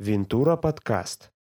[0.00, 1.32] Винтура подкаст.